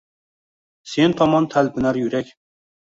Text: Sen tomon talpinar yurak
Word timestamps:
Sen 0.95 1.15
tomon 1.21 1.51
talpinar 1.53 2.03
yurak 2.05 2.37